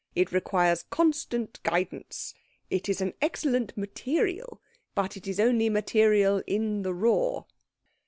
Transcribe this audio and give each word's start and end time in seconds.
It 0.15 0.31
requires 0.31 0.81
constant 0.89 1.61
guidance. 1.61 2.33
It 2.71 2.89
is 2.89 3.01
an 3.01 3.13
excellent 3.21 3.77
material, 3.77 4.59
but 4.95 5.15
it 5.15 5.27
is 5.27 5.39
only 5.39 5.69
material 5.69 6.41
in 6.47 6.81
the 6.81 6.91
raw." 6.95 7.43